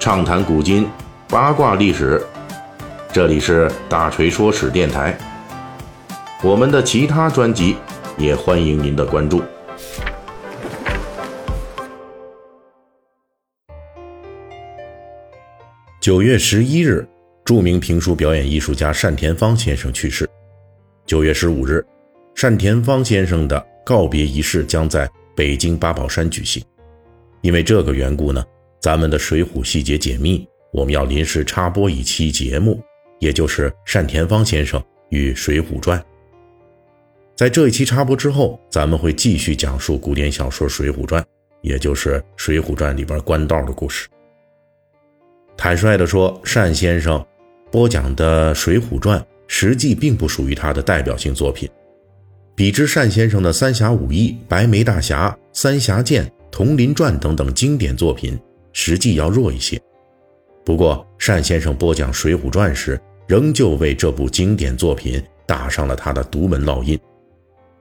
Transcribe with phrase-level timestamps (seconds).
[0.00, 0.88] 畅谈古今，
[1.28, 2.24] 八卦历史。
[3.12, 5.14] 这里是大锤说史电台。
[6.42, 7.76] 我们的其他专辑
[8.16, 9.42] 也欢迎您的关注。
[16.00, 17.06] 九月十一日，
[17.44, 20.26] 著名评书表演艺术家单田芳先生去世。
[21.04, 21.84] 九月十五日，
[22.40, 25.06] 单田芳先生的告别仪式将在
[25.36, 26.64] 北京八宝山举行。
[27.42, 28.42] 因为这个缘故呢，
[28.80, 30.38] 咱们的《水浒细节解密》
[30.72, 32.82] 我们要临时插播一期节目，
[33.18, 36.00] 也就是单田芳先生与《水浒传》。
[37.36, 41.22] 在这一期插播之后，咱们会继续讲述古典小说《水浒传》，
[41.60, 44.08] 也就是《水浒传》里边官道的故事。
[45.58, 47.22] 坦率地说，单先生
[47.70, 51.68] 播讲的《水浒传》实际并不属于他的代表性作品，
[52.54, 56.24] 比之单先生的《三侠五义》《白眉大侠》《三侠剑》。
[56.52, 58.36] 《铜林传》等等经典作品，
[58.72, 59.80] 实际要弱一些。
[60.64, 66.98] 不过，单先生播讲《水浒传》时，仍旧为这部经典作品打上了他的独门烙印。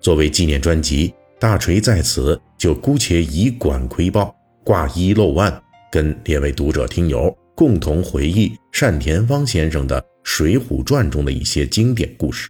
[0.00, 12.48] 作为纪念专辑，大锤在此就姑且以管窥豹、挂衣漏万，跟列位读者听友共同回忆单田芳先生的《水浒传》中的一些经典故事。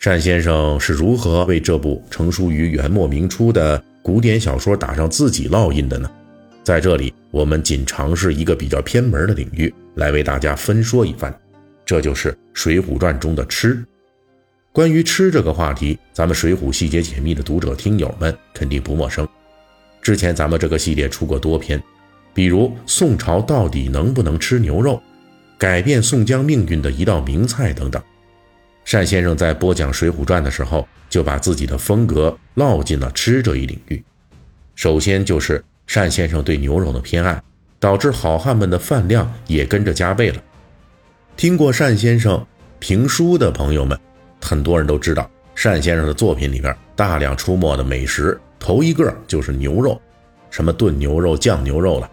[0.00, 3.82] 单先生是如何为这部成书于元末明初的？
[4.00, 6.10] 古典小说打上自己烙印的呢？
[6.68, 11.34] 在这里，我们仅尝试一个比较偏门的领域来为大家分说一番，
[11.86, 13.82] 这就是《水浒传》中的吃。
[14.70, 19.26] 关于吃这个话题，咱们《水浒细节解密》的读者听友们肯定不陌生。
[20.02, 21.82] 之前咱们这个系列出过多篇，
[22.34, 25.02] 比如宋朝到底能不能吃牛肉，
[25.56, 28.02] 改变宋江命运的一道名菜等等。
[28.84, 34.04] 单先生在播讲《水浒传》的时候，就把自己的风格烙进了吃这一领域。
[34.74, 37.42] 首先就是单先生对牛肉的偏爱，
[37.80, 40.42] 导致好汉们的饭量也跟着加倍了。
[41.36, 42.44] 听过单先生
[42.78, 43.98] 评书的朋友们，
[44.40, 45.28] 很多人都知道，
[45.62, 49.98] 单先生的作品里边大量出没的美食，头一个就是牛肉，
[50.50, 52.10] 什么炖牛肉、酱牛肉了。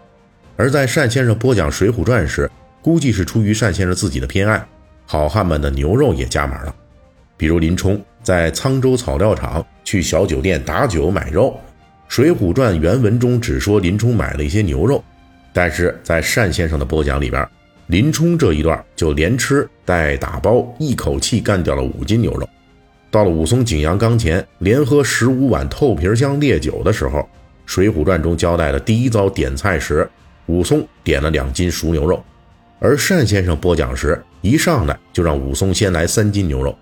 [0.56, 2.50] 而在单先生播讲《水浒传》时，
[2.80, 4.66] 估计是出于单先生自己的偏爱。
[5.04, 6.74] 好汉们的牛肉也加码了，
[7.36, 11.50] 比如林冲在沧州草料场去小酒店打酒买肉，
[12.08, 15.02] 《水浒传》原文中只说林冲买了一些牛肉，
[15.52, 17.46] 但是在单先生的播讲里边，
[17.88, 22.48] 林冲这一段就连吃带打包，一口气干掉了五斤牛肉。
[23.10, 27.18] 到了武松景阳冈前，连喝十五碗透皮香烈酒的时候，
[27.64, 30.08] 《水浒传》中交代的第一遭点菜时，
[30.46, 32.22] 武松点了两斤熟牛肉。
[32.78, 36.76] 而单先生播讲时，一上来就让武松先来三斤牛肉。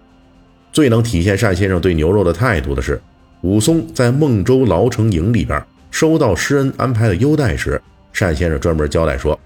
[0.73, 3.01] 最能体现单先生对牛肉的态度的是，
[3.44, 7.78] 武松在孟州牢城营里边收到施恩安排的优待时，
[8.19, 9.38] 单先生专门交代说，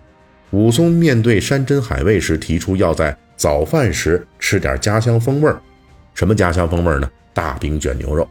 [0.53, 5.61] 武松面对山珍海味时提出要在早饭时吃点家乡风味儿。
[6.15, 7.11] 什么家乡风味儿呢？
[7.35, 8.27] 大饼卷牛肉。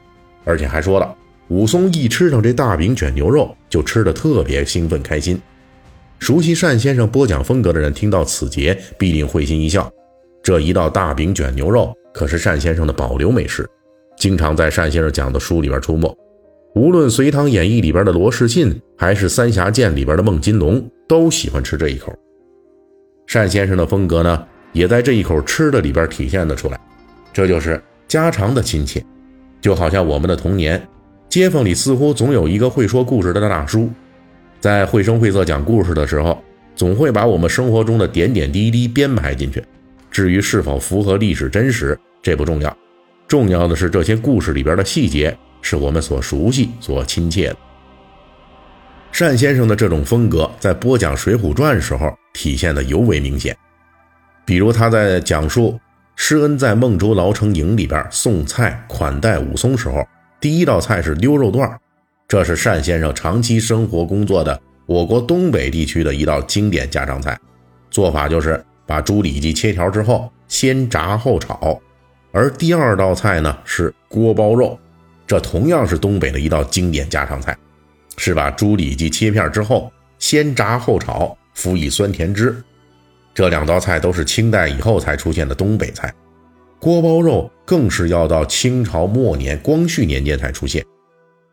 [0.46, 1.14] 而且还说了，
[1.50, 5.38] 武松一吃上这大饼卷牛肉，就吃得特别兴奋开心。
[6.18, 9.60] 熟悉单先生播讲风格的人，听到此节必定会心。
[9.60, 9.92] 一笑。
[10.42, 13.70] 这一道大饼卷牛肉可是单先生的保留美食，
[14.18, 16.18] 经常在单先生讲的书里边出没。
[16.76, 22.14] 无论《隋唐演义》里边的罗士信，还是《三侠剑》里边的孟金龙，都喜欢吃这一口。
[23.32, 26.80] 单先生的风格呢，也在这一口吃的里边体现了出来。
[27.34, 29.04] 这就是家常的亲切，
[29.62, 30.82] 就好像我们的童年，
[31.30, 33.90] 街坊里似乎总有一个会说故事的大叔。
[34.60, 36.42] 在绘声绘色讲故事的时候，
[36.76, 39.64] 总会把我们生活中的点点滴滴编排进去。
[40.10, 42.76] 至于是否符合历史真实，这不重要，
[43.28, 47.58] 重要的是这些故事里边的细节是我们所熟悉、所亲切的。
[49.12, 53.56] 单先生的这种风格在播讲《水浒传》时候体现的尤为明显。
[54.46, 55.78] 比如他在讲述
[56.16, 60.08] 施恩在孟州牢城营里边送菜款待武松时候，
[60.40, 61.70] 第一道菜是溜肉段
[62.28, 67.38] 这是单先生长期生活工作的我国东北地区的一道经典家常菜，
[67.90, 71.78] 做法就是把猪里脊切条之后先炸后炒，
[72.38, 74.78] 而第二道菜呢是锅包肉，
[75.26, 77.58] 这同样是东北的一道经典家常菜，
[78.16, 82.56] 是把猪里脊切片之后先炸后炒，辅以酸甜汁。
[83.34, 86.14] 这两道菜都是清代以后才出现的东北菜，
[86.80, 90.86] 锅包肉更是要到清朝末年光绪年间才出现。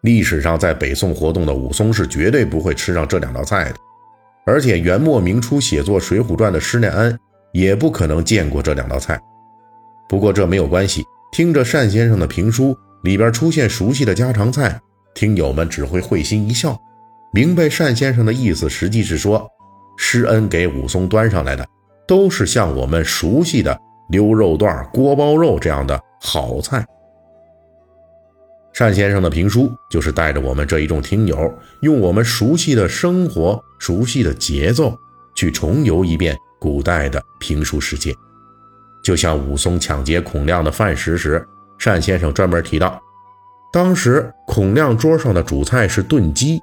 [0.03, 3.77] 历史上在北宋活动的武松是绝对不会吃上这两道菜的，
[4.45, 7.19] 而且元末明初写作《水浒传》的施耐庵
[7.55, 9.19] 也不可能见过这两道菜。
[10.09, 14.81] 不过这没有关系，听着单先生的评书里边出现熟悉的家常菜，
[15.15, 16.79] 听友们只会会心一笑，
[17.33, 19.49] 明白单先生的意思，实际是说
[19.97, 21.67] 施恩给武松端上来的，
[22.07, 23.79] 都是像我们熟悉的
[24.11, 26.85] 溜肉段、锅包肉这样的好菜。
[28.77, 31.53] 单先生的评书就是带着我们这一众听友，
[31.83, 34.97] 用我们熟悉的生活、熟悉的节奏，
[35.37, 38.13] 去重游一遍古代的评书世界。
[39.05, 41.47] 就像武松抢劫孔亮的饭食时，
[41.79, 43.01] 单先生专门提到，
[43.73, 46.61] 当时孔亮桌上的主菜是炖鸡。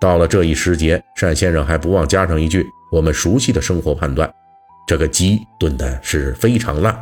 [0.00, 4.32] 到了这一时节，单先生还不忘加上一句我们熟悉的生活判断：
[4.86, 6.96] 这个鸡炖的是非常烂。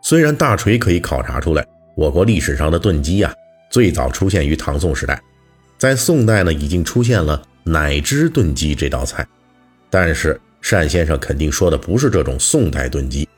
[0.00, 1.64] 虽然大锤可以考察出来。
[1.94, 3.34] 我国历史上的炖鸡呀，
[3.70, 5.20] 最早出现于唐宋时代，
[5.76, 9.26] 在宋代呢，已经出现了奶汁炖鸡这道菜。
[9.90, 13.28] 但是单先生肯定说的不是这种宋代炖鸡，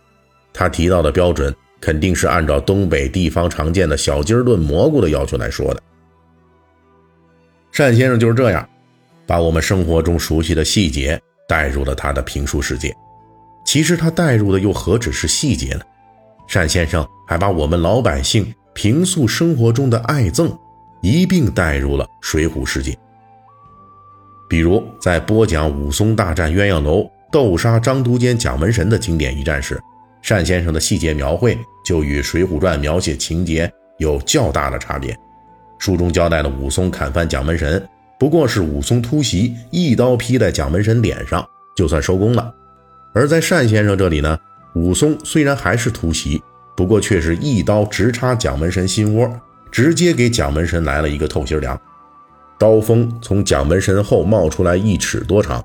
[0.52, 5.82] 他提到的标准肯定是按照东北地方常见的小鸡儿炖蘑菇的要求来说的。
[7.73, 8.69] 单先生就是这样，
[9.26, 11.19] 把我们生活中熟悉的细节
[11.49, 12.94] 带入了他的评书世界。
[13.64, 15.81] 其实他带入的又何止是细节呢？
[16.53, 20.55] 单先生还把我们老百姓平素生活中的爱憎
[21.00, 22.94] 一并带入了水浒世界。
[24.49, 29.81] 比如在播讲武松大战鸳鸯楼、斗杀张都监蒋门神的经典一战时，
[30.22, 35.17] 单先生的细节描绘就与《水浒传》描写情节有较大的差别。
[35.78, 37.82] 书中交代的武松砍翻蒋门神，
[38.19, 41.44] 不过是武松突袭一刀劈在蒋门神脸上，
[41.75, 42.52] 就算收工了；
[43.14, 44.38] 而在单先生这里呢。
[44.76, 46.40] 武松虽然还是突袭，
[46.76, 49.28] 不过却是一刀直插蒋门神心窝，
[49.72, 51.76] 直接给蒋门神来了一个透心凉。
[52.56, 55.61] 刀锋从蒋门神后冒出来一尺多长。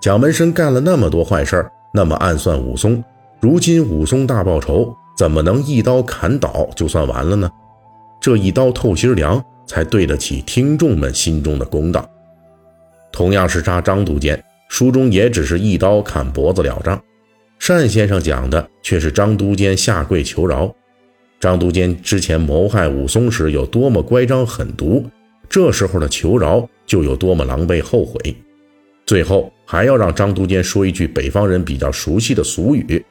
[0.00, 3.02] 蒋门神干了那么多坏事那么暗算武松。
[3.40, 7.50] 如今武松大报仇，怎么能一刀砍倒就算完了呢？
[8.20, 12.08] 这一刀透心凉，才对得起听众们心中的公道。
[13.12, 17.00] 同样是杀张都监，书中也只是一刀砍脖子了账。
[17.58, 20.74] 单先生讲的却是张都监下跪求饶。
[21.38, 25.04] 张都监之前谋害武松时有多么乖张狠毒，
[25.48, 28.36] 这时候的求饶就有多么狼狈后悔。
[29.06, 33.04] 最后还要让张都监说一句北方人比较熟悉的俗语：“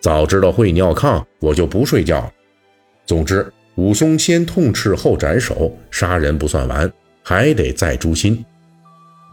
[0.00, 2.32] 早知道会尿炕，我就不睡觉。”
[3.06, 3.46] 总之，
[3.76, 6.92] 武松先痛斥后斩首，杀人不算完，
[7.22, 8.44] 还得再诛心。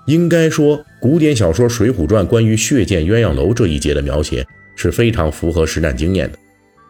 [0.07, 4.45] 应该说，古典小说《水浒传》关于血溅鸳鸯楼这一节的描写
[4.75, 6.37] 是非常符合实战经验的。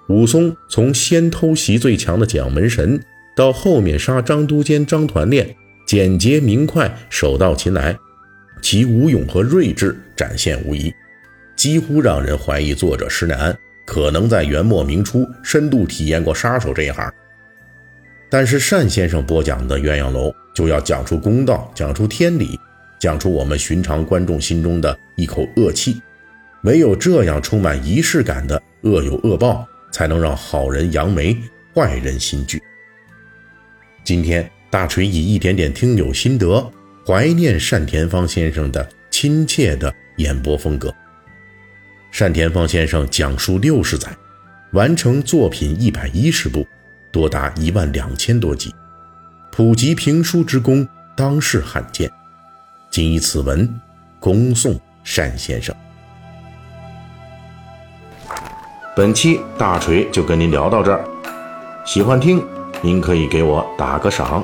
[0.10, 3.02] 武松从先偷袭最强的蒋门神，
[3.36, 5.56] 到后面杀张都监张团练，
[5.88, 7.98] 简洁明快，手到擒来，
[8.62, 10.94] 其武勇和睿智展现无疑，
[11.56, 17.14] 几乎让人怀疑作者施耐庵可能在元末明初深度体验过杀手这一行。
[18.30, 22.60] 但是单先生播讲的鸳鸯楼就要讲出公道，讲出天理。
[22.98, 26.02] 讲出我们寻常观众心中的一口恶气，
[26.64, 31.38] 唯有这样充满仪式感的恶有恶报，才能让好人扬眉，
[31.76, 32.60] 坏人心惧。
[34.04, 36.72] 今天大锤以一点点听友心得，
[37.06, 40.92] 怀念单田芳先生的亲切的演播风格。
[42.18, 44.08] 单田芳先生讲述六十载，
[44.72, 46.66] 完成作品一百一十部，
[47.12, 48.74] 多达一万两千多集，
[49.52, 52.10] 普及评书之功，当世罕见。
[52.90, 53.70] 谨以此文
[54.18, 55.76] 恭送单先生。
[58.96, 61.04] 本期大锤就跟您聊到这儿，
[61.86, 62.42] 喜欢听
[62.82, 64.42] 您可以给我打个赏。